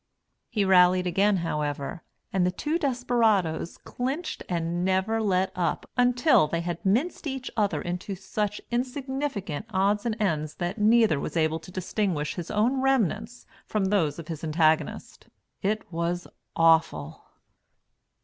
He 0.49 0.65
rallied 0.65 1.05
again, 1.05 1.37
however, 1.45 2.01
and 2.33 2.43
the 2.43 2.49
two 2.49 2.79
desperadoes 2.79 3.77
clinched 3.77 4.41
and 4.49 4.83
never 4.83 5.21
let 5.21 5.51
up 5.55 5.87
until 5.95 6.47
they 6.47 6.61
had 6.61 6.83
minced 6.83 7.27
each 7.27 7.51
other 7.55 7.79
into 7.83 8.15
such 8.15 8.59
insignificant 8.71 9.67
odds 9.69 10.03
and 10.07 10.19
ends 10.19 10.55
that 10.55 10.79
neither 10.79 11.19
was 11.19 11.37
able 11.37 11.59
to 11.59 11.71
distinguish 11.71 12.33
his 12.33 12.49
own 12.49 12.81
remnants 12.81 13.45
from 13.67 13.85
those 13.85 14.17
of 14.17 14.27
his 14.27 14.43
antagonist. 14.43 15.27
It 15.61 15.91
was 15.93 16.27
awful. 16.55 17.23